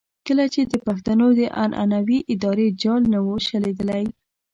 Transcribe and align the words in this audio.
کله 0.27 0.45
چې 0.53 0.61
د 0.71 0.73
پښتنو 0.85 1.27
د 1.39 1.41
عنعنوي 1.63 2.19
ادارې 2.33 2.67
جال 2.81 3.01
نه 3.13 3.19
وو 3.25 3.35
شلېدلی. 3.47 4.05